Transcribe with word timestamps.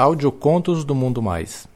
Audiocontos 0.00 0.82
do 0.82 0.94
Mundo 0.94 1.20
Mais. 1.20 1.68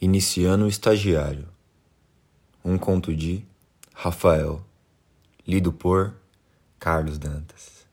Iniciando 0.00 0.64
o 0.64 0.68
Estagiário. 0.68 1.46
Um 2.64 2.76
conto 2.76 3.14
de 3.14 3.44
Rafael, 3.94 4.60
lido 5.46 5.72
por 5.72 6.12
Carlos 6.76 7.18
Dantas. 7.18 7.86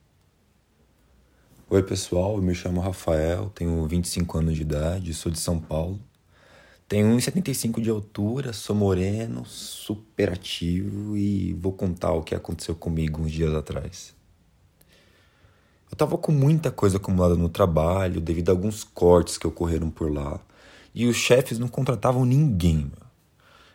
Oi, 1.69 1.83
pessoal, 1.83 2.37
eu 2.37 2.41
me 2.41 2.55
chamo 2.55 2.81
Rafael, 2.81 3.51
tenho 3.53 3.87
25 3.87 4.39
anos 4.39 4.55
de 4.55 4.63
idade, 4.63 5.13
sou 5.13 5.31
de 5.31 5.37
São 5.37 5.59
Paulo. 5.59 5.99
Tenho 6.87 7.07
1,75 7.15 7.81
de 7.81 7.89
altura, 7.89 8.53
sou 8.53 8.75
moreno, 8.75 9.45
super 9.45 10.31
ativo 10.31 11.17
e 11.17 11.53
vou 11.53 11.71
contar 11.71 12.11
o 12.11 12.21
que 12.21 12.35
aconteceu 12.35 12.75
comigo 12.75 13.21
uns 13.21 13.31
dias 13.31 13.53
atrás. 13.53 14.13
Eu 15.89 15.95
tava 15.95 16.17
com 16.17 16.31
muita 16.31 16.71
coisa 16.71 16.97
acumulada 16.97 17.35
no 17.35 17.49
trabalho 17.49 18.19
devido 18.19 18.49
a 18.49 18.51
alguns 18.51 18.83
cortes 18.83 19.37
que 19.37 19.47
ocorreram 19.47 19.89
por 19.89 20.11
lá 20.11 20.39
e 20.93 21.07
os 21.07 21.15
chefes 21.15 21.57
não 21.57 21.67
contratavam 21.67 22.25
ninguém. 22.25 22.91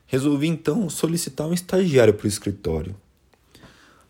Resolvi 0.07 0.47
então 0.47 0.89
solicitar 0.89 1.47
um 1.47 1.53
estagiário 1.53 2.15
para 2.15 2.25
o 2.25 2.29
escritório. 2.29 2.95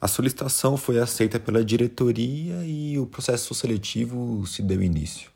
A 0.01 0.07
solicitação 0.07 0.77
foi 0.77 0.99
aceita 0.99 1.41
pela 1.41 1.65
diretoria 1.65 2.65
e 2.65 2.99
o 2.99 3.07
processo 3.07 3.55
seletivo 3.55 4.47
se 4.47 4.63
deu 4.63 4.83
início. 4.83 5.31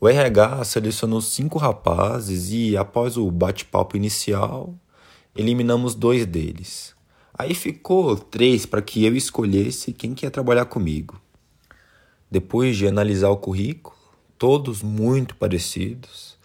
O 0.00 0.08
RH 0.08 0.64
selecionou 0.64 1.20
cinco 1.20 1.58
rapazes 1.58 2.50
e, 2.50 2.74
após 2.74 3.18
o 3.18 3.30
bate-papo 3.30 3.98
inicial, 3.98 4.74
eliminamos 5.36 5.94
dois 5.94 6.24
deles. 6.24 6.94
Aí 7.36 7.52
ficou 7.54 8.16
três 8.16 8.64
para 8.64 8.80
que 8.80 9.04
eu 9.04 9.14
escolhesse 9.14 9.92
quem 9.92 10.14
que 10.14 10.24
ia 10.24 10.30
trabalhar 10.30 10.64
comigo. 10.64 11.20
Depois 12.30 12.78
de 12.78 12.86
analisar 12.86 13.28
o 13.28 13.36
currículo, 13.36 13.94
todos 14.38 14.82
muito 14.82 15.36
parecidos, 15.36 16.38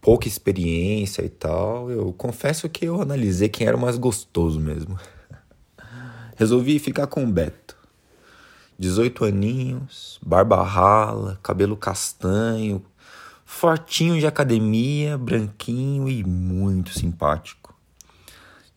pouca 0.00 0.28
experiência 0.28 1.22
e 1.24 1.28
tal, 1.28 1.90
eu 1.90 2.12
confesso 2.12 2.68
que 2.68 2.84
eu 2.84 3.02
analisei 3.02 3.48
quem 3.48 3.66
era 3.66 3.76
o 3.76 3.80
mais 3.80 3.98
gostoso 3.98 4.60
mesmo. 4.60 4.96
Resolvi 6.38 6.78
ficar 6.78 7.08
com 7.08 7.24
o 7.24 7.26
Beto. 7.26 7.76
18 8.78 9.24
aninhos, 9.24 10.18
barba 10.24 10.62
rala, 10.62 11.38
cabelo 11.42 11.76
castanho, 11.76 12.82
fortinho 13.52 14.18
de 14.18 14.26
academia, 14.26 15.16
branquinho 15.16 16.08
e 16.08 16.24
muito 16.24 16.98
simpático. 16.98 17.72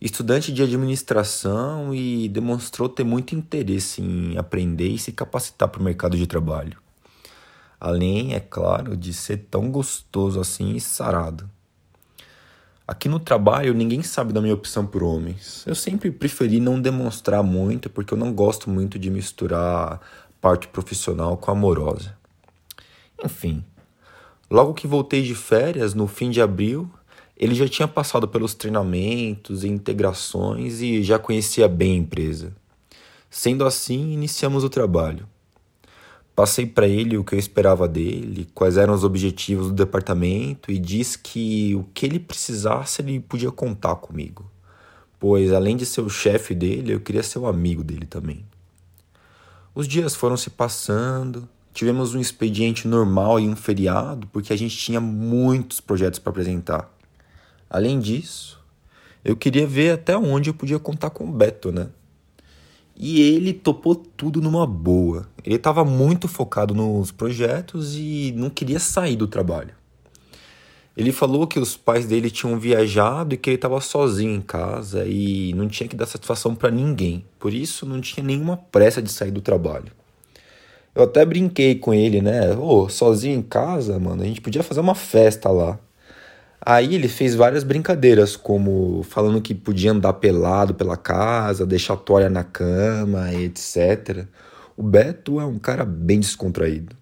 Estudante 0.00 0.52
de 0.52 0.62
administração 0.62 1.92
e 1.92 2.28
demonstrou 2.28 2.88
ter 2.88 3.02
muito 3.02 3.34
interesse 3.34 4.00
em 4.02 4.36
aprender 4.36 4.88
e 4.88 4.98
se 4.98 5.10
capacitar 5.10 5.68
para 5.70 5.80
o 5.80 5.84
mercado 5.84 6.16
de 6.16 6.26
trabalho. 6.26 6.78
Além, 7.80 8.34
é 8.34 8.38
claro, 8.38 8.96
de 8.96 9.12
ser 9.12 9.48
tão 9.50 9.70
gostoso 9.70 10.38
assim 10.38 10.76
e 10.76 10.80
sarado. 10.80 11.50
Aqui 12.86 13.08
no 13.08 13.18
trabalho, 13.18 13.74
ninguém 13.74 14.02
sabe 14.02 14.32
da 14.32 14.42
minha 14.42 14.54
opção 14.54 14.86
por 14.86 15.02
homens. 15.02 15.64
Eu 15.66 15.74
sempre 15.74 16.12
preferi 16.12 16.60
não 16.60 16.80
demonstrar 16.80 17.42
muito 17.42 17.90
porque 17.90 18.14
eu 18.14 18.18
não 18.18 18.32
gosto 18.32 18.70
muito 18.70 18.98
de 18.98 19.10
misturar 19.10 20.00
parte 20.40 20.68
profissional 20.68 21.36
com 21.36 21.50
amorosa. 21.50 22.16
Enfim, 23.24 23.64
Logo 24.50 24.74
que 24.74 24.86
voltei 24.86 25.22
de 25.22 25.34
férias, 25.34 25.92
no 25.92 26.06
fim 26.06 26.30
de 26.30 26.40
abril, 26.40 26.88
ele 27.36 27.54
já 27.54 27.68
tinha 27.68 27.88
passado 27.88 28.28
pelos 28.28 28.54
treinamentos 28.54 29.64
e 29.64 29.68
integrações 29.68 30.80
e 30.80 31.02
já 31.02 31.18
conhecia 31.18 31.68
bem 31.68 31.94
a 31.94 31.98
empresa. 31.98 32.54
Sendo 33.28 33.64
assim, 33.64 34.12
iniciamos 34.12 34.64
o 34.64 34.70
trabalho. 34.70 35.26
Passei 36.34 36.66
para 36.66 36.86
ele 36.86 37.16
o 37.16 37.24
que 37.24 37.34
eu 37.34 37.38
esperava 37.38 37.88
dele, 37.88 38.46
quais 38.54 38.76
eram 38.76 38.94
os 38.94 39.02
objetivos 39.02 39.68
do 39.68 39.72
departamento 39.72 40.70
e 40.70 40.78
disse 40.78 41.18
que 41.18 41.74
o 41.74 41.84
que 41.94 42.06
ele 42.06 42.20
precisasse 42.20 43.02
ele 43.02 43.18
podia 43.18 43.50
contar 43.50 43.96
comigo, 43.96 44.48
pois 45.18 45.52
além 45.52 45.76
de 45.76 45.86
ser 45.86 46.02
o 46.02 46.10
chefe 46.10 46.54
dele, 46.54 46.92
eu 46.92 47.00
queria 47.00 47.22
ser 47.22 47.38
o 47.38 47.46
amigo 47.46 47.82
dele 47.82 48.06
também. 48.06 48.44
Os 49.74 49.88
dias 49.88 50.14
foram 50.14 50.36
se 50.36 50.50
passando, 50.50 51.48
Tivemos 51.76 52.14
um 52.14 52.20
expediente 52.20 52.88
normal 52.88 53.38
e 53.38 53.46
um 53.46 53.54
feriado 53.54 54.26
porque 54.28 54.50
a 54.50 54.56
gente 54.56 54.74
tinha 54.74 54.98
muitos 54.98 55.78
projetos 55.78 56.18
para 56.18 56.30
apresentar. 56.30 56.90
Além 57.68 58.00
disso, 58.00 58.58
eu 59.22 59.36
queria 59.36 59.66
ver 59.66 59.90
até 59.90 60.16
onde 60.16 60.48
eu 60.48 60.54
podia 60.54 60.78
contar 60.78 61.10
com 61.10 61.28
o 61.28 61.30
Beto, 61.30 61.70
né? 61.70 61.88
E 62.96 63.20
ele 63.20 63.52
topou 63.52 63.94
tudo 63.94 64.40
numa 64.40 64.66
boa. 64.66 65.28
Ele 65.44 65.56
estava 65.56 65.84
muito 65.84 66.26
focado 66.26 66.74
nos 66.74 67.12
projetos 67.12 67.94
e 67.94 68.32
não 68.34 68.48
queria 68.48 68.78
sair 68.78 69.16
do 69.16 69.26
trabalho. 69.26 69.74
Ele 70.96 71.12
falou 71.12 71.46
que 71.46 71.58
os 71.58 71.76
pais 71.76 72.06
dele 72.06 72.30
tinham 72.30 72.58
viajado 72.58 73.34
e 73.34 73.36
que 73.36 73.50
ele 73.50 73.56
estava 73.56 73.78
sozinho 73.82 74.34
em 74.34 74.40
casa 74.40 75.04
e 75.04 75.52
não 75.52 75.68
tinha 75.68 75.86
que 75.86 75.94
dar 75.94 76.06
satisfação 76.06 76.54
para 76.54 76.70
ninguém. 76.70 77.22
Por 77.38 77.52
isso, 77.52 77.84
não 77.84 78.00
tinha 78.00 78.24
nenhuma 78.24 78.56
pressa 78.56 79.02
de 79.02 79.12
sair 79.12 79.30
do 79.30 79.42
trabalho. 79.42 79.92
Eu 80.96 81.02
até 81.02 81.26
brinquei 81.26 81.74
com 81.74 81.92
ele, 81.92 82.22
né? 82.22 82.56
Ô, 82.56 82.88
sozinho 82.88 83.38
em 83.38 83.42
casa, 83.42 83.98
mano, 83.98 84.22
a 84.22 84.24
gente 84.24 84.40
podia 84.40 84.62
fazer 84.62 84.80
uma 84.80 84.94
festa 84.94 85.50
lá. 85.50 85.78
Aí 86.58 86.94
ele 86.94 87.06
fez 87.06 87.34
várias 87.34 87.62
brincadeiras, 87.62 88.34
como 88.34 89.02
falando 89.02 89.42
que 89.42 89.54
podia 89.54 89.92
andar 89.92 90.14
pelado 90.14 90.74
pela 90.74 90.96
casa, 90.96 91.66
deixar 91.66 91.94
a 91.94 91.96
toalha 91.98 92.30
na 92.30 92.42
cama, 92.42 93.30
etc. 93.34 94.24
O 94.74 94.82
Beto 94.82 95.38
é 95.38 95.44
um 95.44 95.58
cara 95.58 95.84
bem 95.84 96.18
descontraído. 96.18 96.96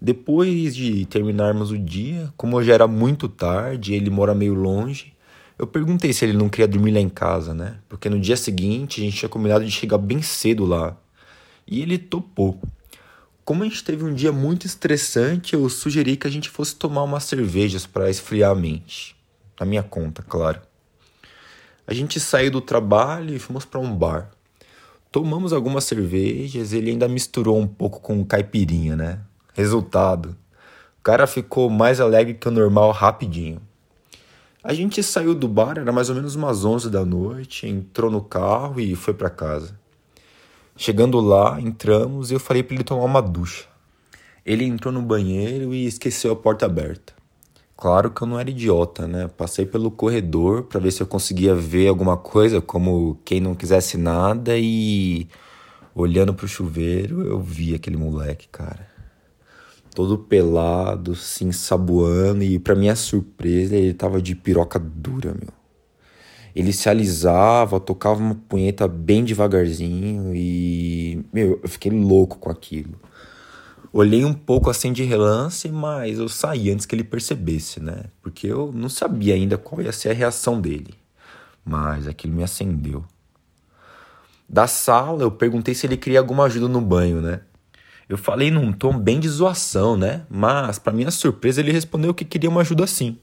Depois 0.00 0.74
de 0.74 1.06
terminarmos 1.06 1.70
o 1.70 1.78
dia, 1.78 2.32
como 2.36 2.60
já 2.64 2.74
era 2.74 2.88
muito 2.88 3.28
tarde, 3.28 3.94
ele 3.94 4.10
mora 4.10 4.34
meio 4.34 4.54
longe, 4.54 5.14
eu 5.56 5.68
perguntei 5.68 6.12
se 6.12 6.24
ele 6.24 6.36
não 6.36 6.48
queria 6.48 6.66
dormir 6.66 6.90
lá 6.90 6.98
em 6.98 7.08
casa, 7.08 7.54
né? 7.54 7.76
Porque 7.88 8.10
no 8.10 8.18
dia 8.18 8.36
seguinte 8.36 9.00
a 9.00 9.04
gente 9.04 9.18
tinha 9.18 9.28
combinado 9.28 9.64
de 9.64 9.70
chegar 9.70 9.98
bem 9.98 10.20
cedo 10.20 10.64
lá. 10.64 10.96
E 11.72 11.80
ele 11.80 11.96
topou. 11.96 12.60
Como 13.46 13.62
a 13.62 13.66
gente 13.66 13.82
teve 13.82 14.04
um 14.04 14.12
dia 14.12 14.30
muito 14.30 14.66
estressante, 14.66 15.54
eu 15.54 15.66
sugeri 15.70 16.18
que 16.18 16.26
a 16.26 16.30
gente 16.30 16.50
fosse 16.50 16.76
tomar 16.76 17.02
umas 17.02 17.24
cervejas 17.24 17.86
para 17.86 18.10
esfriar 18.10 18.50
a 18.50 18.54
mente. 18.54 19.16
Na 19.58 19.64
minha 19.64 19.82
conta, 19.82 20.22
claro. 20.22 20.60
A 21.86 21.94
gente 21.94 22.20
saiu 22.20 22.50
do 22.50 22.60
trabalho 22.60 23.34
e 23.34 23.38
fomos 23.38 23.64
para 23.64 23.80
um 23.80 23.96
bar. 23.96 24.30
Tomamos 25.10 25.50
algumas 25.50 25.84
cervejas, 25.84 26.74
ele 26.74 26.90
ainda 26.90 27.08
misturou 27.08 27.58
um 27.58 27.66
pouco 27.66 28.00
com 28.00 28.22
caipirinha, 28.22 28.94
né? 28.94 29.20
Resultado: 29.54 30.36
o 30.98 31.02
cara 31.02 31.26
ficou 31.26 31.70
mais 31.70 32.02
alegre 32.02 32.34
que 32.34 32.48
o 32.48 32.50
normal 32.50 32.90
rapidinho. 32.90 33.62
A 34.62 34.74
gente 34.74 35.02
saiu 35.02 35.34
do 35.34 35.48
bar, 35.48 35.78
era 35.78 35.90
mais 35.90 36.10
ou 36.10 36.16
menos 36.16 36.34
umas 36.34 36.66
11 36.66 36.90
da 36.90 37.02
noite, 37.02 37.66
entrou 37.66 38.10
no 38.10 38.20
carro 38.20 38.78
e 38.78 38.94
foi 38.94 39.14
para 39.14 39.30
casa. 39.30 39.80
Chegando 40.76 41.20
lá, 41.20 41.60
entramos 41.60 42.30
e 42.30 42.34
eu 42.34 42.40
falei 42.40 42.62
para 42.62 42.74
ele 42.74 42.84
tomar 42.84 43.04
uma 43.04 43.20
ducha. 43.20 43.66
Ele 44.44 44.64
entrou 44.64 44.92
no 44.92 45.02
banheiro 45.02 45.72
e 45.74 45.86
esqueceu 45.86 46.32
a 46.32 46.36
porta 46.36 46.66
aberta. 46.66 47.12
Claro 47.76 48.10
que 48.10 48.22
eu 48.22 48.26
não 48.26 48.38
era 48.38 48.48
idiota, 48.48 49.06
né? 49.06 49.28
Passei 49.28 49.66
pelo 49.66 49.90
corredor 49.90 50.64
para 50.64 50.80
ver 50.80 50.92
se 50.92 51.02
eu 51.02 51.06
conseguia 51.06 51.54
ver 51.54 51.88
alguma 51.88 52.16
coisa, 52.16 52.60
como 52.60 53.18
quem 53.24 53.40
não 53.40 53.54
quisesse 53.54 53.98
nada, 53.98 54.56
e 54.56 55.28
olhando 55.94 56.32
pro 56.32 56.48
chuveiro, 56.48 57.22
eu 57.22 57.40
vi 57.40 57.74
aquele 57.74 57.96
moleque, 57.96 58.48
cara. 58.48 58.88
Todo 59.94 60.16
pelado, 60.16 61.14
se 61.14 61.44
ensaboando, 61.44 62.42
e 62.42 62.58
para 62.58 62.74
minha 62.74 62.96
surpresa, 62.96 63.76
ele 63.76 63.92
tava 63.92 64.22
de 64.22 64.34
piroca 64.34 64.78
dura, 64.78 65.34
meu. 65.34 65.61
Ele 66.54 66.72
se 66.72 66.88
alisava, 66.88 67.80
tocava 67.80 68.20
uma 68.20 68.34
punheta 68.34 68.86
bem 68.86 69.24
devagarzinho 69.24 70.34
e, 70.34 71.24
meu, 71.32 71.58
eu 71.62 71.68
fiquei 71.68 71.90
louco 71.90 72.38
com 72.38 72.50
aquilo. 72.50 73.00
Olhei 73.92 74.24
um 74.24 74.32
pouco 74.32 74.70
assim 74.70 74.92
de 74.92 75.02
relance, 75.02 75.68
mas 75.68 76.18
eu 76.18 76.28
saí 76.28 76.70
antes 76.70 76.86
que 76.86 76.94
ele 76.94 77.04
percebesse, 77.04 77.80
né? 77.80 78.04
Porque 78.22 78.46
eu 78.46 78.72
não 78.72 78.88
sabia 78.88 79.34
ainda 79.34 79.58
qual 79.58 79.82
ia 79.82 79.92
ser 79.92 80.10
a 80.10 80.14
reação 80.14 80.60
dele. 80.60 80.94
Mas 81.64 82.06
aquilo 82.06 82.34
me 82.34 82.42
acendeu. 82.42 83.04
Da 84.48 84.66
sala, 84.66 85.22
eu 85.22 85.30
perguntei 85.30 85.74
se 85.74 85.86
ele 85.86 85.96
queria 85.96 86.20
alguma 86.20 86.44
ajuda 86.44 86.68
no 86.68 86.80
banho, 86.80 87.20
né? 87.20 87.40
Eu 88.08 88.18
falei 88.18 88.50
num 88.50 88.72
tom 88.72 88.98
bem 88.98 89.18
de 89.18 89.28
zoação, 89.28 89.96
né? 89.96 90.26
Mas, 90.28 90.78
para 90.78 90.92
minha 90.92 91.10
surpresa, 91.10 91.60
ele 91.60 91.72
respondeu 91.72 92.12
que 92.12 92.24
queria 92.24 92.50
uma 92.50 92.60
ajuda 92.60 92.86
sim. 92.86 93.18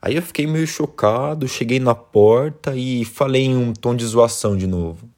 Aí 0.00 0.16
eu 0.16 0.22
fiquei 0.22 0.46
meio 0.46 0.66
chocado, 0.66 1.48
cheguei 1.48 1.80
na 1.80 1.94
porta 1.94 2.76
e 2.76 3.04
falei 3.04 3.44
em 3.44 3.56
um 3.56 3.72
tom 3.72 3.94
de 3.94 4.04
zoação 4.04 4.56
de 4.56 4.66
novo. 4.66 5.08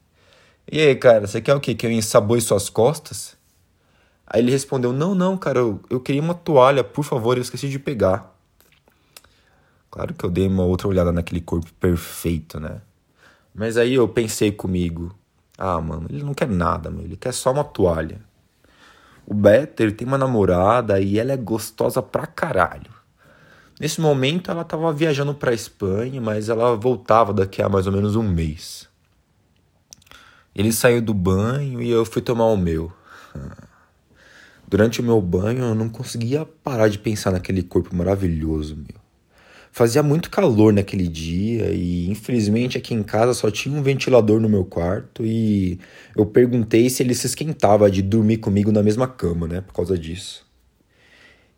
E 0.71 0.79
aí, 0.79 0.95
cara, 0.95 1.27
você 1.27 1.41
quer 1.41 1.55
o 1.55 1.59
quê? 1.59 1.75
Que 1.75 1.85
eu 1.85 1.91
ensaboe 1.91 2.39
suas 2.41 2.69
costas? 2.69 3.37
Aí 4.25 4.41
ele 4.41 4.51
respondeu: 4.51 4.93
Não, 4.93 5.15
não, 5.15 5.37
cara, 5.37 5.59
eu, 5.59 5.81
eu 5.89 5.99
queria 5.99 6.21
uma 6.21 6.35
toalha, 6.35 6.83
por 6.83 7.03
favor, 7.03 7.37
eu 7.37 7.41
esqueci 7.41 7.67
de 7.67 7.79
pegar. 7.79 8.35
Claro 9.89 10.13
que 10.13 10.23
eu 10.23 10.29
dei 10.29 10.47
uma 10.47 10.63
outra 10.63 10.87
olhada 10.87 11.11
naquele 11.11 11.41
corpo 11.41 11.71
perfeito, 11.79 12.59
né? 12.59 12.81
Mas 13.53 13.75
aí 13.77 13.95
eu 13.95 14.07
pensei 14.07 14.51
comigo: 14.51 15.15
ah, 15.57 15.81
mano, 15.81 16.05
ele 16.09 16.23
não 16.23 16.33
quer 16.33 16.47
nada, 16.47 16.91
meu, 16.91 17.03
ele 17.03 17.17
quer 17.17 17.33
só 17.33 17.51
uma 17.51 17.63
toalha. 17.63 18.21
O 19.25 19.33
Beto, 19.33 19.83
ele 19.83 19.91
tem 19.91 20.07
uma 20.07 20.17
namorada 20.17 20.99
e 20.99 21.19
ela 21.19 21.33
é 21.33 21.37
gostosa 21.37 22.01
pra 22.01 22.25
caralho. 22.25 22.98
Nesse 23.79 24.01
momento 24.01 24.51
ela 24.51 24.65
tava 24.65 24.91
viajando 24.91 25.33
pra 25.33 25.53
Espanha, 25.53 26.19
mas 26.19 26.49
ela 26.49 26.75
voltava 26.75 27.33
daqui 27.33 27.61
a 27.61 27.69
mais 27.69 27.87
ou 27.87 27.93
menos 27.93 28.15
um 28.17 28.23
mês. 28.23 28.89
Ele 30.53 30.73
saiu 30.73 31.01
do 31.01 31.13
banho 31.13 31.81
e 31.81 31.89
eu 31.89 32.03
fui 32.03 32.21
tomar 32.21 32.47
o 32.47 32.57
meu. 32.57 32.91
Durante 34.67 34.99
o 34.99 35.03
meu 35.03 35.21
banho 35.21 35.63
eu 35.63 35.75
não 35.75 35.87
conseguia 35.87 36.45
parar 36.61 36.89
de 36.89 36.99
pensar 36.99 37.31
naquele 37.31 37.63
corpo 37.63 37.95
maravilhoso, 37.95 38.75
meu. 38.75 38.99
Fazia 39.71 40.03
muito 40.03 40.29
calor 40.29 40.73
naquele 40.73 41.07
dia 41.07 41.71
e 41.71 42.09
infelizmente 42.09 42.77
aqui 42.77 42.93
em 42.93 43.03
casa 43.03 43.33
só 43.33 43.49
tinha 43.49 43.77
um 43.77 43.81
ventilador 43.81 44.41
no 44.41 44.49
meu 44.49 44.65
quarto 44.65 45.23
e 45.23 45.79
eu 46.17 46.25
perguntei 46.25 46.89
se 46.89 47.01
ele 47.01 47.15
se 47.15 47.27
esquentava 47.27 47.89
de 47.89 48.01
dormir 48.01 48.37
comigo 48.37 48.71
na 48.71 48.83
mesma 48.83 49.07
cama, 49.07 49.47
né, 49.47 49.61
por 49.61 49.73
causa 49.73 49.97
disso. 49.97 50.48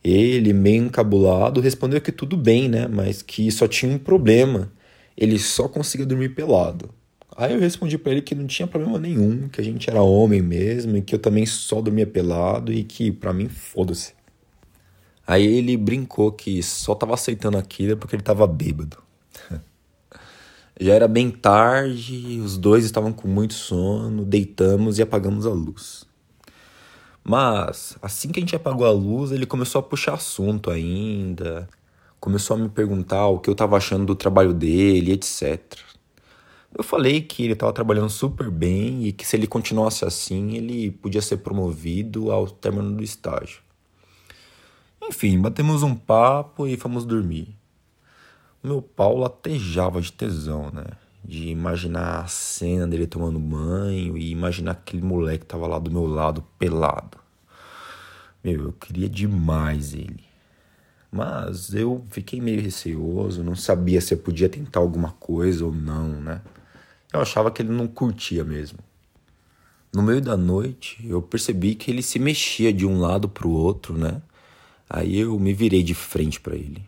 Ele, 0.03 0.51
meio 0.53 0.85
encabulado, 0.85 1.61
respondeu 1.61 2.01
que 2.01 2.11
tudo 2.11 2.35
bem, 2.35 2.67
né, 2.67 2.87
mas 2.87 3.21
que 3.21 3.51
só 3.51 3.67
tinha 3.67 3.93
um 3.93 3.99
problema. 3.99 4.71
Ele 5.15 5.37
só 5.37 5.67
conseguia 5.67 6.05
dormir 6.05 6.29
pelado. 6.29 6.89
Aí 7.37 7.53
eu 7.53 7.59
respondi 7.59 7.97
para 7.97 8.11
ele 8.11 8.21
que 8.21 8.35
não 8.35 8.45
tinha 8.45 8.67
problema 8.67 8.99
nenhum, 8.99 9.47
que 9.47 9.61
a 9.61 9.63
gente 9.63 9.89
era 9.89 10.01
homem 10.01 10.41
mesmo 10.41 10.97
e 10.97 11.01
que 11.01 11.15
eu 11.15 11.19
também 11.19 11.45
só 11.45 11.81
dormia 11.81 12.05
pelado 12.05 12.73
e 12.73 12.83
que 12.83 13.11
para 13.11 13.31
mim 13.33 13.47
foda-se. 13.47 14.13
Aí 15.25 15.45
ele 15.45 15.77
brincou 15.77 16.31
que 16.31 16.61
só 16.61 16.93
tava 16.93 17.13
aceitando 17.13 17.57
aquilo 17.57 17.95
porque 17.95 18.15
ele 18.15 18.23
tava 18.23 18.45
bêbado. 18.47 18.97
Já 20.79 20.93
era 20.93 21.07
bem 21.07 21.29
tarde, 21.29 22.39
os 22.43 22.57
dois 22.57 22.83
estavam 22.83 23.13
com 23.13 23.27
muito 23.27 23.53
sono, 23.53 24.25
deitamos 24.25 24.97
e 24.97 25.01
apagamos 25.01 25.45
a 25.45 25.51
luz. 25.51 26.05
Mas 27.23 27.97
assim 28.01 28.29
que 28.29 28.39
a 28.39 28.41
gente 28.41 28.55
apagou 28.55 28.85
a 28.85 28.91
luz, 28.91 29.31
ele 29.31 29.45
começou 29.45 29.79
a 29.79 29.83
puxar 29.83 30.13
assunto 30.13 30.71
ainda, 30.71 31.69
começou 32.19 32.55
a 32.55 32.59
me 32.59 32.69
perguntar 32.69 33.27
o 33.27 33.39
que 33.39 33.49
eu 33.49 33.55
tava 33.55 33.77
achando 33.77 34.05
do 34.05 34.15
trabalho 34.15 34.53
dele, 34.53 35.11
etc. 35.11 35.61
Eu 36.75 36.83
falei 36.83 37.21
que 37.21 37.43
ele 37.43 37.53
estava 37.53 37.73
trabalhando 37.73 38.09
super 38.09 38.49
bem 38.49 39.05
e 39.05 39.11
que 39.11 39.25
se 39.25 39.35
ele 39.35 39.45
continuasse 39.45 40.05
assim, 40.05 40.55
ele 40.55 40.91
podia 40.91 41.21
ser 41.21 41.37
promovido 41.37 42.31
ao 42.31 42.47
término 42.47 42.95
do 42.95 43.03
estágio. 43.03 43.61
Enfim, 45.03 45.39
batemos 45.39 45.83
um 45.83 45.93
papo 45.93 46.65
e 46.65 46.77
fomos 46.77 47.05
dormir. 47.05 47.55
Meu 48.63 48.81
pau 48.81 49.17
latejava 49.17 49.99
de 49.99 50.11
tesão, 50.13 50.71
né? 50.71 50.85
De 51.23 51.49
imaginar 51.49 52.21
a 52.21 52.27
cena 52.27 52.87
dele 52.87 53.05
tomando 53.05 53.39
banho 53.39 54.17
e 54.17 54.31
imaginar 54.31 54.71
aquele 54.71 55.03
moleque 55.03 55.39
que 55.39 55.45
tava 55.45 55.67
lá 55.67 55.77
do 55.79 55.91
meu 55.91 56.05
lado, 56.05 56.43
pelado. 56.57 57.17
Meu, 58.43 58.65
eu 58.65 58.73
queria 58.73 59.07
demais 59.07 59.93
ele. 59.93 60.23
Mas 61.11 61.73
eu 61.73 62.05
fiquei 62.09 62.39
meio 62.41 62.61
receoso, 62.61 63.43
não 63.43 63.55
sabia 63.55 64.01
se 64.01 64.13
eu 64.13 64.17
podia 64.17 64.49
tentar 64.49 64.79
alguma 64.79 65.11
coisa 65.11 65.65
ou 65.65 65.71
não, 65.73 66.07
né? 66.21 66.41
Eu 67.13 67.19
achava 67.19 67.51
que 67.51 67.61
ele 67.61 67.71
não 67.71 67.85
curtia 67.87 68.43
mesmo. 68.43 68.79
No 69.93 70.01
meio 70.01 70.21
da 70.21 70.37
noite, 70.37 71.05
eu 71.05 71.21
percebi 71.21 71.75
que 71.75 71.91
ele 71.91 72.01
se 72.01 72.17
mexia 72.17 72.71
de 72.71 72.85
um 72.85 72.99
lado 73.01 73.27
para 73.27 73.45
o 73.45 73.51
outro, 73.51 73.97
né? 73.97 74.21
Aí 74.89 75.19
eu 75.19 75.37
me 75.37 75.53
virei 75.53 75.83
de 75.83 75.93
frente 75.93 76.39
para 76.39 76.55
ele. 76.55 76.81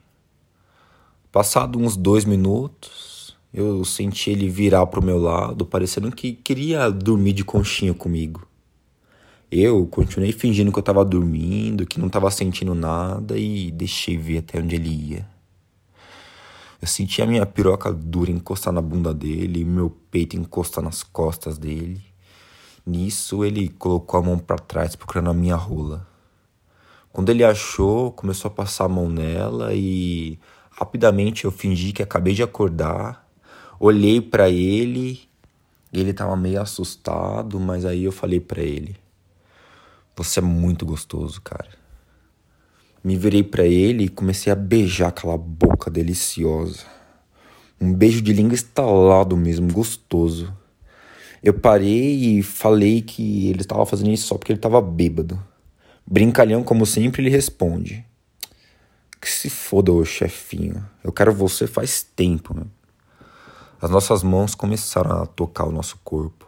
Passado 1.29 1.77
uns 1.77 1.97
dois 1.97 2.23
minutos, 2.23 3.22
eu 3.53 3.85
senti 3.85 4.31
ele 4.31 4.49
virar 4.49 4.85
para 4.87 4.99
o 4.99 5.03
meu 5.03 5.19
lado, 5.19 5.65
parecendo 5.65 6.11
que 6.11 6.33
queria 6.33 6.89
dormir 6.89 7.33
de 7.33 7.43
conchinha 7.43 7.93
comigo. 7.93 8.47
Eu 9.51 9.85
continuei 9.85 10.31
fingindo 10.31 10.71
que 10.71 10.79
eu 10.79 10.81
estava 10.81 11.05
dormindo, 11.05 11.85
que 11.85 11.99
não 11.99 12.07
estava 12.07 12.31
sentindo 12.31 12.73
nada 12.73 13.37
e 13.37 13.69
deixei 13.71 14.17
ver 14.17 14.39
até 14.39 14.59
onde 14.59 14.75
ele 14.75 14.89
ia. 14.89 15.27
Eu 16.81 16.87
senti 16.87 17.21
a 17.21 17.27
minha 17.27 17.45
piroca 17.45 17.93
dura 17.93 18.31
encostar 18.31 18.73
na 18.73 18.81
bunda 18.81 19.13
dele 19.13 19.61
e 19.61 19.65
meu 19.65 19.89
peito 20.09 20.35
encostar 20.35 20.83
nas 20.83 21.03
costas 21.03 21.57
dele. 21.57 22.01
Nisso, 22.85 23.45
ele 23.45 23.69
colocou 23.69 24.19
a 24.19 24.23
mão 24.23 24.37
para 24.37 24.57
trás 24.57 24.95
procurando 24.95 25.29
a 25.29 25.33
minha 25.33 25.55
rola. 25.55 26.05
Quando 27.11 27.29
ele 27.29 27.43
achou, 27.43 28.11
começou 28.11 28.49
a 28.49 28.53
passar 28.53 28.85
a 28.85 28.89
mão 28.89 29.07
nela 29.07 29.73
e 29.73 30.39
rapidamente 30.71 31.45
eu 31.45 31.51
fingi 31.51 31.93
que 31.93 32.01
acabei 32.01 32.33
de 32.33 32.41
acordar. 32.41 33.22
Olhei 33.85 34.21
para 34.21 34.49
ele, 34.49 35.19
ele 35.91 36.11
estava 36.11 36.37
meio 36.37 36.61
assustado, 36.61 37.59
mas 37.59 37.83
aí 37.83 38.05
eu 38.05 38.13
falei 38.13 38.39
para 38.39 38.61
ele: 38.61 38.95
"Você 40.15 40.39
é 40.39 40.41
muito 40.41 40.85
gostoso, 40.85 41.41
cara." 41.41 41.67
Me 43.03 43.17
virei 43.17 43.43
para 43.43 43.65
ele 43.65 44.05
e 44.05 44.07
comecei 44.07 44.53
a 44.53 44.55
beijar 44.55 45.09
aquela 45.09 45.37
boca 45.37 45.91
deliciosa. 45.91 46.85
Um 47.77 47.93
beijo 47.93 48.21
de 48.21 48.31
língua 48.31 48.55
estalado 48.55 49.35
mesmo, 49.35 49.69
gostoso. 49.73 50.55
Eu 51.43 51.53
parei 51.53 52.37
e 52.37 52.41
falei 52.41 53.01
que 53.01 53.49
ele 53.49 53.63
estava 53.63 53.85
fazendo 53.85 54.11
isso 54.11 54.27
só 54.27 54.37
porque 54.37 54.53
ele 54.53 54.59
estava 54.59 54.79
bêbado. 54.79 55.45
Brincalhão, 56.07 56.63
como 56.63 56.85
sempre, 56.85 57.21
ele 57.21 57.29
responde: 57.29 58.05
Que 59.19 59.29
se 59.29 59.49
foda, 59.49 59.91
ô 59.91 60.05
chefinho. 60.05 60.89
Eu 61.03 61.11
quero 61.11 61.33
você 61.33 61.67
faz 61.67 62.01
tempo. 62.01 62.53
Né? 62.53 62.63
As 63.83 63.89
nossas 63.89 64.23
mãos 64.23 64.55
começaram 64.55 65.11
a 65.21 65.25
tocar 65.25 65.65
o 65.65 65.71
nosso 65.73 65.99
corpo. 66.05 66.47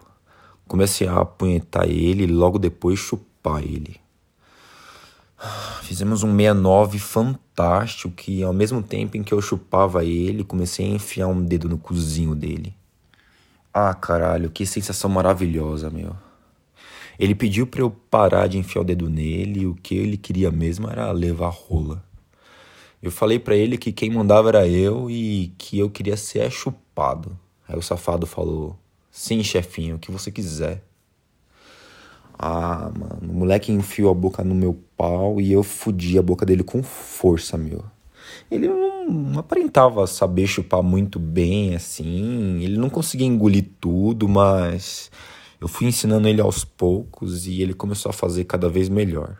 Comecei 0.69 1.05
a 1.05 1.19
apunhetar 1.19 1.83
ele 1.83 2.23
e 2.23 2.27
logo 2.27 2.57
depois 2.57 2.97
chupar 2.97 3.61
ele. 3.61 3.99
Fizemos 5.83 6.23
um 6.23 6.33
69 6.33 6.97
fantástico 6.97 8.15
que 8.15 8.41
ao 8.41 8.53
mesmo 8.53 8.81
tempo 8.81 9.17
em 9.17 9.21
que 9.21 9.33
eu 9.33 9.41
chupava 9.41 10.05
ele, 10.05 10.45
comecei 10.45 10.85
a 10.85 10.95
enfiar 10.95 11.27
um 11.27 11.43
dedo 11.43 11.67
no 11.67 11.77
cozinho 11.77 12.33
dele. 12.33 12.73
Ah, 13.73 13.93
caralho, 13.93 14.49
que 14.49 14.65
sensação 14.65 15.09
maravilhosa, 15.09 15.89
meu. 15.89 16.15
Ele 17.19 17.35
pediu 17.35 17.67
para 17.67 17.81
eu 17.81 17.91
parar 18.09 18.47
de 18.47 18.57
enfiar 18.57 18.83
o 18.83 18.85
dedo 18.85 19.09
nele 19.09 19.63
e 19.63 19.67
o 19.67 19.75
que 19.75 19.93
ele 19.93 20.15
queria 20.15 20.51
mesmo 20.51 20.89
era 20.89 21.11
levar 21.11 21.49
rola. 21.49 22.01
Eu 23.03 23.11
falei 23.11 23.39
para 23.39 23.57
ele 23.57 23.77
que 23.77 23.91
quem 23.91 24.09
mandava 24.09 24.47
era 24.47 24.65
eu 24.65 25.11
e 25.11 25.53
que 25.57 25.77
eu 25.77 25.89
queria 25.89 26.15
ser 26.15 26.49
chupado. 26.49 26.84
Aí 27.67 27.77
o 27.77 27.81
safado 27.81 28.25
falou: 28.25 28.77
Sim, 29.11 29.43
chefinho, 29.43 29.97
o 29.97 29.99
que 29.99 30.11
você 30.11 30.31
quiser. 30.31 30.83
Ah, 32.37 32.91
mano, 32.97 33.31
o 33.31 33.33
moleque 33.33 33.71
enfiou 33.71 34.11
a 34.11 34.13
boca 34.13 34.43
no 34.43 34.55
meu 34.55 34.77
pau 34.97 35.39
e 35.39 35.51
eu 35.51 35.63
fudi 35.63 36.17
a 36.17 36.21
boca 36.21 36.45
dele 36.45 36.63
com 36.63 36.83
força, 36.83 37.57
meu. 37.57 37.83
Ele 38.51 38.67
não 38.67 39.39
aparentava 39.39 40.05
saber 40.07 40.47
chupar 40.47 40.83
muito 40.83 41.19
bem, 41.19 41.75
assim. 41.75 42.61
Ele 42.61 42.77
não 42.77 42.89
conseguia 42.89 43.27
engolir 43.27 43.69
tudo, 43.79 44.27
mas 44.27 45.09
eu 45.61 45.67
fui 45.67 45.87
ensinando 45.87 46.27
ele 46.27 46.41
aos 46.41 46.65
poucos 46.65 47.47
e 47.47 47.61
ele 47.61 47.73
começou 47.73 48.09
a 48.09 48.13
fazer 48.13 48.43
cada 48.45 48.67
vez 48.67 48.89
melhor. 48.89 49.37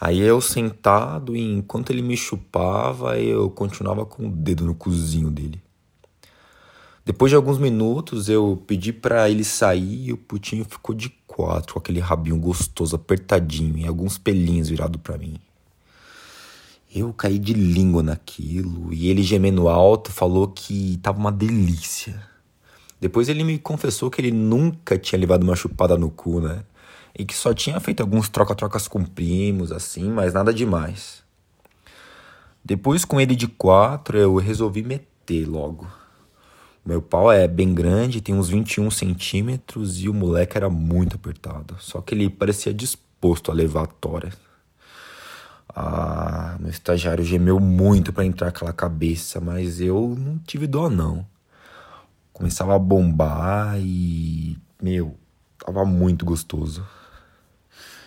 Aí 0.00 0.20
eu 0.20 0.40
sentado 0.40 1.34
e 1.34 1.40
enquanto 1.40 1.90
ele 1.90 2.02
me 2.02 2.16
chupava, 2.16 3.18
eu 3.18 3.50
continuava 3.50 4.06
com 4.06 4.28
o 4.28 4.30
dedo 4.30 4.64
no 4.64 4.74
cozinho 4.74 5.30
dele. 5.30 5.60
Depois 7.08 7.30
de 7.30 7.36
alguns 7.36 7.56
minutos, 7.56 8.28
eu 8.28 8.62
pedi 8.66 8.92
para 8.92 9.30
ele 9.30 9.42
sair 9.42 10.08
e 10.08 10.12
o 10.12 10.16
putinho 10.18 10.62
ficou 10.62 10.94
de 10.94 11.08
quatro, 11.26 11.72
com 11.72 11.78
aquele 11.78 12.00
rabinho 12.00 12.36
gostoso, 12.36 12.94
apertadinho 12.94 13.78
e 13.78 13.86
alguns 13.86 14.18
pelinhos 14.18 14.68
virados 14.68 15.00
para 15.00 15.16
mim. 15.16 15.38
Eu 16.94 17.10
caí 17.14 17.38
de 17.38 17.54
língua 17.54 18.02
naquilo 18.02 18.92
e 18.92 19.08
ele 19.08 19.22
gemendo 19.22 19.70
alto 19.70 20.12
falou 20.12 20.48
que 20.48 20.98
tava 20.98 21.18
uma 21.18 21.32
delícia. 21.32 22.22
Depois 23.00 23.30
ele 23.30 23.42
me 23.42 23.58
confessou 23.58 24.10
que 24.10 24.20
ele 24.20 24.30
nunca 24.30 24.98
tinha 24.98 25.18
levado 25.18 25.44
uma 25.44 25.56
chupada 25.56 25.96
no 25.96 26.10
cu, 26.10 26.42
né? 26.42 26.62
E 27.18 27.24
que 27.24 27.34
só 27.34 27.54
tinha 27.54 27.80
feito 27.80 28.02
alguns 28.02 28.28
troca-trocas 28.28 28.86
com 28.86 29.02
primos, 29.02 29.72
assim, 29.72 30.10
mas 30.10 30.34
nada 30.34 30.52
demais. 30.52 31.22
Depois, 32.62 33.02
com 33.06 33.18
ele 33.18 33.34
de 33.34 33.48
quatro, 33.48 34.18
eu 34.18 34.36
resolvi 34.36 34.82
meter 34.82 35.46
logo. 35.48 35.86
Meu 36.84 37.02
pau 37.02 37.30
é 37.30 37.46
bem 37.46 37.74
grande, 37.74 38.20
tem 38.20 38.34
uns 38.34 38.48
21 38.48 38.90
centímetros 38.90 40.00
e 40.00 40.08
o 40.08 40.14
moleque 40.14 40.56
era 40.56 40.70
muito 40.70 41.16
apertado. 41.16 41.76
Só 41.78 42.00
que 42.00 42.14
ele 42.14 42.30
parecia 42.30 42.72
disposto 42.72 43.50
a 43.50 43.54
levar 43.54 43.84
a 43.84 43.86
tora. 43.86 44.32
Ah, 45.68 46.56
meu 46.58 46.70
estagiário 46.70 47.22
gemeu 47.24 47.60
muito 47.60 48.12
para 48.12 48.24
entrar 48.24 48.48
aquela 48.48 48.72
cabeça, 48.72 49.40
mas 49.40 49.80
eu 49.80 50.16
não 50.18 50.38
tive 50.38 50.66
dó 50.66 50.88
não. 50.88 51.26
Começava 52.32 52.74
a 52.74 52.78
bombar 52.78 53.78
e, 53.78 54.56
meu, 54.82 55.14
tava 55.58 55.84
muito 55.84 56.24
gostoso. 56.24 56.86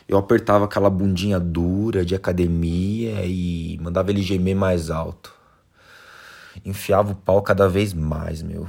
Eu 0.08 0.18
apertava 0.18 0.66
aquela 0.66 0.90
bundinha 0.90 1.40
dura 1.40 2.04
de 2.04 2.16
academia 2.16 3.24
e 3.26 3.78
mandava 3.82 4.10
ele 4.10 4.22
gemer 4.22 4.56
mais 4.56 4.90
alto. 4.90 5.41
Enfiava 6.66 7.14
o 7.14 7.16
pau 7.16 7.42
cada 7.42 7.68
vez 7.68 7.94
mais, 7.94 8.42
meu. 8.42 8.68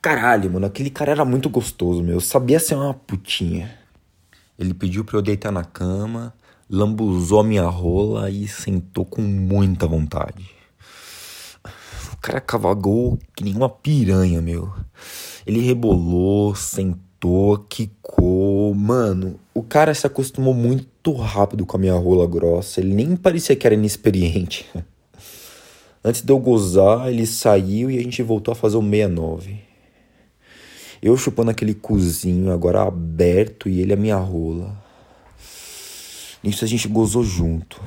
Caralho, 0.00 0.50
mano, 0.52 0.66
aquele 0.66 0.90
cara 0.90 1.10
era 1.10 1.24
muito 1.24 1.50
gostoso, 1.50 2.02
meu. 2.02 2.20
Sabia 2.20 2.60
ser 2.60 2.74
uma 2.74 2.94
putinha. 2.94 3.76
Ele 4.58 4.72
pediu 4.74 5.04
pra 5.04 5.16
eu 5.18 5.22
deitar 5.22 5.52
na 5.52 5.64
cama, 5.64 6.34
lambuzou 6.68 7.40
a 7.40 7.44
minha 7.44 7.64
rola 7.64 8.30
e 8.30 8.46
sentou 8.48 9.04
com 9.04 9.22
muita 9.22 9.86
vontade. 9.86 10.50
O 12.12 12.16
cara 12.20 12.40
cavalgou 12.40 13.18
que 13.36 13.44
nem 13.44 13.54
uma 13.54 13.68
piranha, 13.68 14.42
meu. 14.42 14.72
Ele 15.46 15.60
rebolou, 15.60 16.54
sentou, 16.54 17.58
quicou. 17.68 18.74
Mano, 18.74 19.38
o 19.54 19.62
cara 19.62 19.94
se 19.94 20.06
acostumou 20.06 20.52
muito 20.52 21.12
rápido 21.12 21.64
com 21.64 21.76
a 21.76 21.80
minha 21.80 21.94
rola 21.94 22.26
grossa. 22.26 22.80
Ele 22.80 22.92
nem 22.92 23.16
parecia 23.16 23.54
que 23.54 23.66
era 23.66 23.74
inexperiente. 23.74 24.68
Antes 26.08 26.22
de 26.22 26.32
eu 26.32 26.38
gozar, 26.38 27.10
ele 27.10 27.26
saiu 27.26 27.90
e 27.90 27.98
a 27.98 28.02
gente 28.02 28.22
voltou 28.22 28.52
a 28.52 28.54
fazer 28.54 28.78
o 28.78 28.82
69. 28.82 29.60
Eu 31.02 31.14
chupando 31.18 31.50
aquele 31.50 31.74
cozinho 31.74 32.50
agora 32.50 32.80
aberto 32.80 33.68
e 33.68 33.82
ele 33.82 33.92
a 33.92 33.96
minha 33.96 34.16
rola. 34.16 34.74
Nisso 36.42 36.64
a 36.64 36.66
gente 36.66 36.88
gozou 36.88 37.22
junto. 37.22 37.78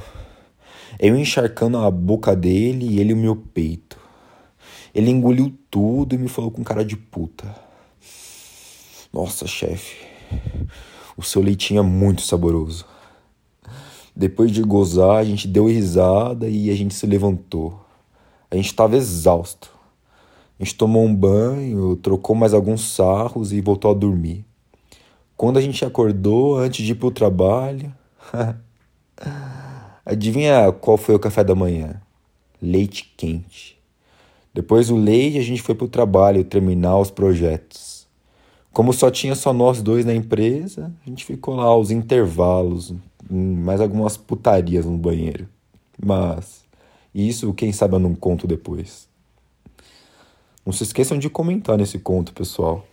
Eu 1.00 1.18
encharcando 1.18 1.80
a 1.80 1.90
boca 1.90 2.36
dele 2.36 2.90
e 2.90 3.00
ele 3.00 3.12
o 3.12 3.18
meu 3.18 3.36
peito. 3.36 3.98
Ele 4.94 5.10
engoliu 5.10 5.52
tudo 5.72 6.14
e 6.14 6.18
me 6.20 6.28
falou 6.28 6.52
com 6.52 6.64
cara 6.64 6.86
de 6.86 6.96
puta. 6.96 7.56
Nossa, 9.12 9.48
chefe, 9.48 9.96
o 11.18 11.24
seu 11.24 11.42
leitinho 11.42 11.80
é 11.80 11.84
muito 11.84 12.22
saboroso. 12.22 12.86
Depois 14.16 14.52
de 14.52 14.62
gozar, 14.62 15.18
a 15.18 15.24
gente 15.24 15.48
deu 15.48 15.66
risada 15.66 16.48
e 16.48 16.70
a 16.70 16.76
gente 16.76 16.94
se 16.94 17.08
levantou. 17.08 17.90
A 18.52 18.56
gente 18.58 18.66
estava 18.66 18.98
exausto. 18.98 19.72
A 20.60 20.64
gente 20.64 20.76
tomou 20.76 21.06
um 21.06 21.16
banho, 21.16 21.96
trocou 21.96 22.36
mais 22.36 22.54
alguns 22.54 22.94
sarros 22.94 23.54
e 23.54 23.62
voltou 23.62 23.90
a 23.90 23.94
dormir. 23.94 24.46
Quando 25.38 25.58
a 25.58 25.62
gente 25.62 25.86
acordou, 25.86 26.58
antes 26.58 26.86
de 26.86 26.92
ir 26.92 26.96
para 26.96 27.08
o 27.08 27.12
trabalho, 27.12 27.92
adivinha 30.06 30.72
qual 30.72 30.98
foi 30.98 31.16
o 31.16 31.20
café 31.20 31.44
da 31.44 31.56
manhã? 31.56 32.02
Leite 32.62 33.12
quente. 33.16 33.80
Depois 34.54 34.90
do 34.90 34.98
leite, 34.98 35.40
a 35.40 35.42
gente 35.42 35.62
foi 35.62 35.74
para 35.74 35.86
o 35.86 35.90
trabalho 35.90 36.44
terminar 36.44 37.00
os 37.00 37.10
projetos. 37.10 38.06
Como 38.74 38.92
só 38.92 39.10
tinha 39.10 39.34
só 39.34 39.54
nós 39.54 39.82
dois 39.82 40.06
na 40.06 40.14
empresa, 40.14 40.92
a 41.06 41.10
gente 41.10 41.26
ficou 41.26 41.56
lá 41.56 41.64
aos 41.64 41.90
intervalos, 41.90 42.94
mais 43.30 43.80
algumas 43.80 44.18
putarias 44.18 44.86
no 44.86 44.98
banheiro. 44.98 45.48
Mas 46.04 46.61
e 47.14 47.28
isso, 47.28 47.54
quem 47.54 47.72
sabe, 47.74 47.96
eu 47.96 48.00
não 48.00 48.16
conto 48.16 48.48
depois. 48.48 49.10
Não 50.66 50.72
se 50.72 50.84
esqueçam 50.84 51.18
de 51.18 51.30
comentar 51.30 51.78
nesse 51.78 52.00
conto, 52.00 52.34
pessoal. 52.34 52.86